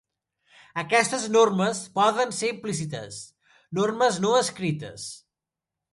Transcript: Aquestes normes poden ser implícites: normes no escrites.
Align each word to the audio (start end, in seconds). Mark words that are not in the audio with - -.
Aquestes 0.83 1.27
normes 1.35 1.83
poden 1.99 2.33
ser 2.39 2.51
implícites: 2.55 3.19
normes 3.81 4.19
no 4.25 4.33
escrites. 4.39 5.09